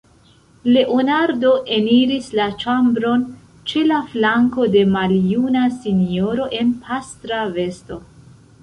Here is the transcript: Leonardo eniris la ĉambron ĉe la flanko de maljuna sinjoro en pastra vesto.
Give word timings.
Leonardo 0.75 1.51
eniris 1.75 2.29
la 2.39 2.47
ĉambron 2.63 3.27
ĉe 3.73 3.85
la 3.93 4.01
flanko 4.15 4.67
de 4.77 4.85
maljuna 4.97 5.69
sinjoro 5.79 6.51
en 6.63 6.75
pastra 6.89 7.47
vesto. 7.61 8.03